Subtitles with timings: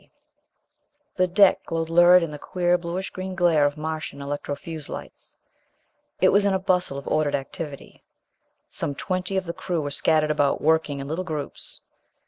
[0.01, 0.09] XXX
[1.13, 5.35] The deck glowed lurid in the queer blue greenish glare of Martian electro fuse lights.
[6.19, 8.03] It was in a bustle of ordered activity.
[8.67, 11.81] Some twenty of the crew were scattered about, working in little groups.